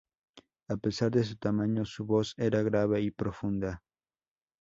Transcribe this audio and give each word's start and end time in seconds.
A 0.67 0.77
pesar 0.77 1.11
de 1.11 1.23
su 1.23 1.35
tamaño, 1.37 1.85
su 1.85 2.05
voz 2.05 2.33
era 2.39 2.63
grave 2.63 3.01
y 3.01 3.11
profunda. 3.11 3.83